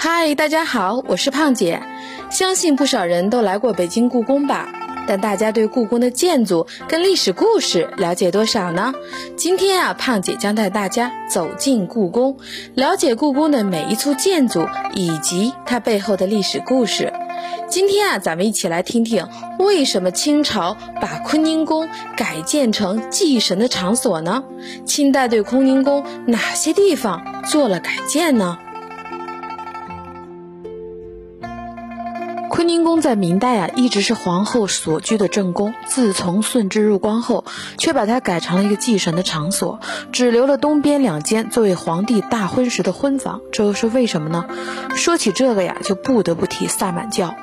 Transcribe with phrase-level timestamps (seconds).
[0.00, 1.82] 嗨，大家好，我是胖姐。
[2.30, 4.68] 相信不少人都来过北京故宫吧？
[5.08, 8.94] 但大家对故宫的建筑跟历史故事了解多少呢？
[9.36, 12.36] 今天啊，胖姐将带大家走进故宫，
[12.76, 17.12] 了解故宫的每一处建筑以及它背后的历史故事。
[17.68, 19.26] 今天啊，咱们一起来听听
[19.58, 24.44] 为什么清朝把坤宁宫改建成祭神的场所呢？
[24.84, 28.58] 清代对坤宁宫哪些地方做了改建呢？
[32.58, 35.74] 坤宁宫在明代啊，一直是皇后所居的正宫。
[35.86, 37.44] 自从顺治入关后，
[37.78, 39.78] 却把它改成了一个祭神的场所，
[40.10, 43.42] 只留了东边两间作为皇帝大婚时的婚房。
[43.52, 44.44] 这又是为什么呢？
[44.96, 47.36] 说起这个呀，就不得不提萨满教。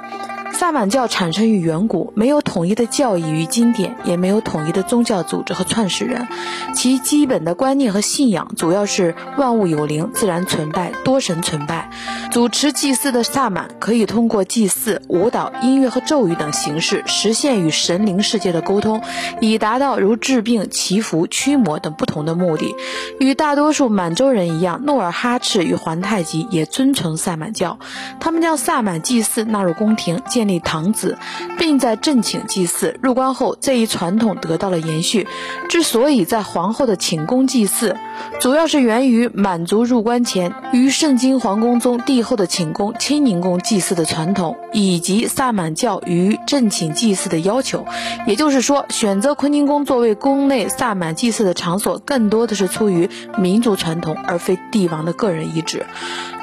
[0.57, 6.29] 萨满教产生于远古，没有统一的教义与经典，也没有统一的宗教组织和创始人。
[6.73, 11.89] 其基本的观念和信仰主要是万物有灵，自然存在，多神存在。
[12.31, 19.01] 主持祭祀的萨满可以通过祭祀、舞蹈、音乐和咒语等形式，实现与神灵世界的沟通，
[19.41, 22.73] 以达到如治病、祈福、驱魔等不同的目的。
[23.19, 27.77] 与大多数满洲人一样，努尔哈赤与皇太极也遵从萨满教，
[28.21, 30.44] 他们将萨满祭祀纳入宫廷，建。
[30.47, 31.17] 立堂子，
[31.57, 32.99] 并在正寝祭祀。
[33.01, 35.27] 入关后，这一传统得到了延续。
[35.69, 37.95] 之所以在皇后的寝宫祭祀，
[38.39, 47.85] 主要是源于满族入关前于盛京皇宫中帝后的寝宫清宁宫祭祀的传统，以及萨满教于正寝祭祀的要求。
[48.27, 55.85] 也就是说，选择坤宁宫作为宫内萨满祭祀的场所，更多的是出于民族传统，而非帝王的个人意志。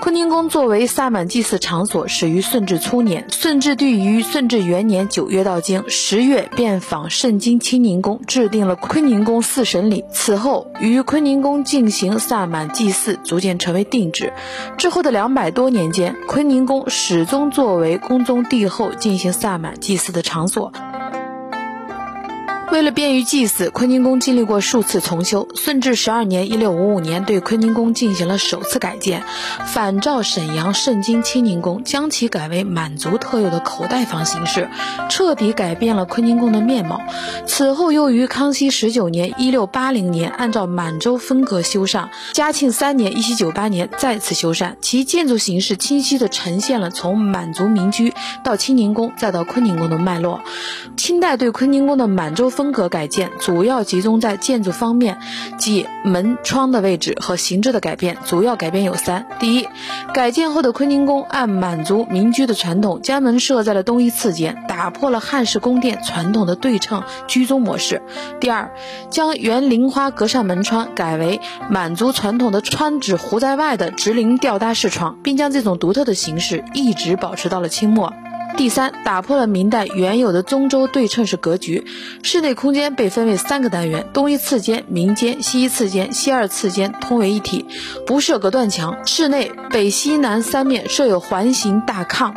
[0.00, 3.26] 坤宁宫作为萨满祭祀场所，始于顺治初年。
[3.30, 10.04] 顺治帝于顺治元年九月到京，十月便访圣京清宁宫，制定了坤宁宫四神礼。
[10.10, 14.32] 此后，于坤宁宫进行萨满祭祀，逐渐成为定制。
[14.76, 20.72] 之后的两百多年间，坤宁宫始终作为宫中帝后进行萨满祭祀的场所。
[22.72, 25.46] 为了便于祭祀，坤宁宫经历过数次重修。
[25.54, 29.24] 顺治十二年（一六五五年），对坤宁宫进行了首次改建，
[29.66, 34.70] 反照沈阳盛京清宁宫，将其改为满族特有的口袋房形式，
[35.10, 37.02] 彻底改变了坤宁宫的面貌。
[37.46, 50.40] 此后又于康熙十九年（一六八零年）按照满洲风格修缮，嘉庆三年（一七九八年）再次修缮，其建筑形式清晰地呈现了从满族民居到清宁宫再到坤宁宫的脉络。
[50.96, 52.61] 清代对坤宁宫的满洲风。
[52.62, 55.18] 风格改建主要集中在建筑方面，
[55.58, 58.18] 即门窗的位置和形制的改变。
[58.24, 59.66] 主要改变有三：第一，
[60.14, 67.96] 改建后的坤宁宫按满族民居的传统，将门设在了东一次间，打破了汉式宫殿传统的对称居中模式；
[68.38, 68.72] 第二，
[69.10, 78.12] 将原菱花格扇门窗改为满族传统的窗纸糊在外的直棂吊搭式窗，并将这种独特的形式一直保持到了清末。
[78.56, 81.86] 第三，打破了明代原有的中轴对称式格局，
[82.22, 87.66] 室内空间被分为三个单元：东一次间、明间、西一次间、西二次间通为一体，
[88.06, 89.04] 不设隔断墙。
[89.06, 92.34] 室内北、西南三面设有环形大炕。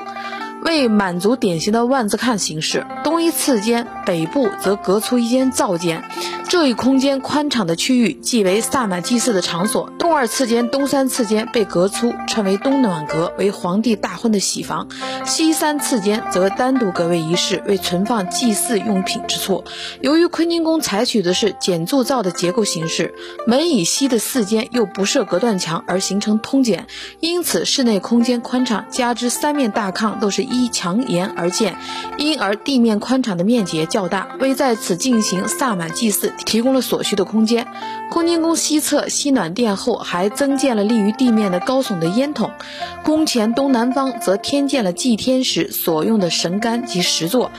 [0.65, 6.03] 为满足典型的万字龛形式，东一次间北部则隔出一间灶间，
[6.49, 9.91] 这一空间宽敞的区域即为萨满祭祀的场所。
[9.99, 14.87] 东二次间、东三次间被隔出，称为东暖阁，为皇帝大婚的喜房；
[15.25, 19.63] 西三次间则单独隔为仪式，为存放祭祀用品之处。
[20.01, 23.13] 由于坤宁宫采取的是简铸造的结构形式，
[23.45, 26.87] 门以西的四间又不设隔断墙而形成通简，
[27.19, 30.54] 因此室内空间宽敞，加之三面大炕都是一。
[30.55, 31.75] 依墙沿而建，
[32.17, 37.67] 因而地面宽敞的面积较大，为在此进行萨满祭祀提供了所需的空间。
[38.11, 42.51] 坤宁宫西侧西暖殿后还增建了立于地面的高耸的烟筒，
[43.03, 47.51] 宫前东南方则添建了祭天时所用的神杆及石座。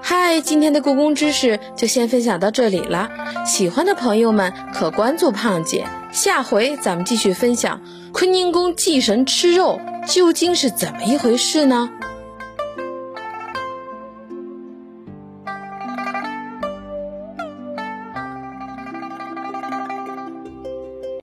[0.00, 3.10] 嗨，今天的故宫知识就先分享到这里了，
[3.44, 7.80] 喜欢的朋友们可关注胖姐，下回咱们继续分享
[8.12, 9.78] 坤宁宫祭神吃肉。
[10.08, 11.90] 究竟是怎么一回事呢？